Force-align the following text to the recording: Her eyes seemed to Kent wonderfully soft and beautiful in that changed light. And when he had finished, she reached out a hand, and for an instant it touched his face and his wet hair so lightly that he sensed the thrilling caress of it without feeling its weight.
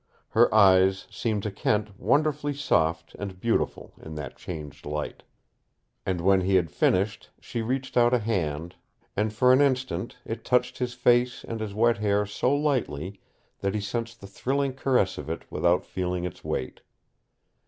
Her 0.29 0.51
eyes 0.51 1.05
seemed 1.11 1.43
to 1.43 1.51
Kent 1.51 1.91
wonderfully 1.99 2.55
soft 2.55 3.15
and 3.19 3.39
beautiful 3.39 3.93
in 4.01 4.15
that 4.15 4.35
changed 4.35 4.83
light. 4.87 5.21
And 6.07 6.21
when 6.21 6.41
he 6.41 6.55
had 6.55 6.71
finished, 6.71 7.29
she 7.39 7.61
reached 7.61 7.95
out 7.95 8.11
a 8.11 8.17
hand, 8.17 8.77
and 9.15 9.31
for 9.31 9.53
an 9.53 9.61
instant 9.61 10.15
it 10.25 10.43
touched 10.43 10.79
his 10.79 10.95
face 10.95 11.43
and 11.43 11.59
his 11.59 11.75
wet 11.75 11.99
hair 11.99 12.25
so 12.25 12.51
lightly 12.51 13.21
that 13.59 13.75
he 13.75 13.79
sensed 13.79 14.21
the 14.21 14.25
thrilling 14.27 14.73
caress 14.73 15.19
of 15.19 15.29
it 15.29 15.43
without 15.51 15.85
feeling 15.85 16.23
its 16.25 16.43
weight. 16.43 16.81